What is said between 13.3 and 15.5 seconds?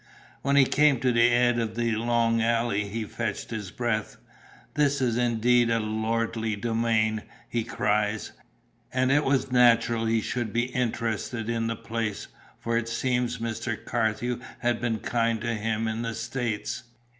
Mr. Carthew had been kind